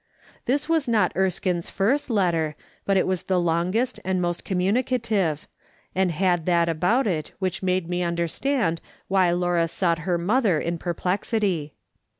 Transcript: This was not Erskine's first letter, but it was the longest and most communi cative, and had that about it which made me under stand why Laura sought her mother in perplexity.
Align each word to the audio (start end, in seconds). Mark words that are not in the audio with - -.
This 0.45 0.67
was 0.67 0.87
not 0.87 1.11
Erskine's 1.15 1.69
first 1.69 2.09
letter, 2.09 2.55
but 2.87 2.97
it 2.97 3.05
was 3.05 3.21
the 3.21 3.39
longest 3.39 3.99
and 4.03 4.19
most 4.19 4.43
communi 4.43 4.83
cative, 4.83 5.45
and 5.93 6.09
had 6.09 6.47
that 6.47 6.67
about 6.67 7.05
it 7.05 7.33
which 7.37 7.61
made 7.61 7.87
me 7.87 8.01
under 8.01 8.27
stand 8.27 8.81
why 9.09 9.29
Laura 9.29 9.67
sought 9.67 9.99
her 9.99 10.17
mother 10.17 10.59
in 10.59 10.79
perplexity. 10.79 11.75